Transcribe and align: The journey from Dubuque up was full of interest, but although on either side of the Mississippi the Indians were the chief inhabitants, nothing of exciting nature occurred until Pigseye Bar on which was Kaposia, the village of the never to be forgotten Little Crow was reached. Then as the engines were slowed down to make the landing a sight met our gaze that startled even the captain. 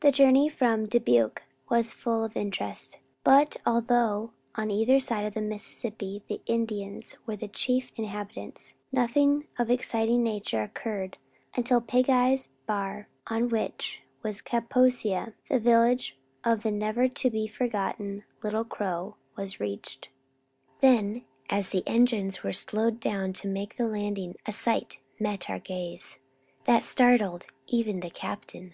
The 0.00 0.10
journey 0.10 0.48
from 0.48 0.86
Dubuque 0.86 1.42
up 1.42 1.68
was 1.70 1.92
full 1.92 2.24
of 2.24 2.34
interest, 2.34 2.96
but 3.22 3.58
although 3.66 4.30
on 4.54 4.70
either 4.70 4.98
side 4.98 5.26
of 5.26 5.34
the 5.34 5.42
Mississippi 5.42 6.22
the 6.28 6.40
Indians 6.46 7.18
were 7.26 7.36
the 7.36 7.46
chief 7.46 7.92
inhabitants, 7.96 8.72
nothing 8.90 9.48
of 9.58 9.68
exciting 9.68 10.22
nature 10.22 10.62
occurred 10.62 11.18
until 11.54 11.82
Pigseye 11.82 12.48
Bar 12.64 13.08
on 13.26 13.50
which 13.50 14.00
was 14.22 14.40
Kaposia, 14.40 15.34
the 15.50 15.58
village 15.60 16.16
of 16.42 16.62
the 16.62 16.70
never 16.72 17.06
to 17.06 17.28
be 17.28 17.46
forgotten 17.46 18.24
Little 18.42 18.64
Crow 18.64 19.16
was 19.36 19.60
reached. 19.60 20.08
Then 20.80 21.26
as 21.50 21.68
the 21.68 21.82
engines 21.86 22.42
were 22.42 22.54
slowed 22.54 22.98
down 22.98 23.34
to 23.34 23.46
make 23.46 23.76
the 23.76 23.86
landing 23.86 24.36
a 24.46 24.52
sight 24.52 25.00
met 25.18 25.50
our 25.50 25.58
gaze 25.58 26.18
that 26.64 26.82
startled 26.82 27.44
even 27.66 28.00
the 28.00 28.08
captain. 28.08 28.72